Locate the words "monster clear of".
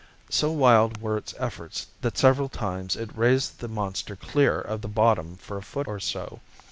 3.67-4.81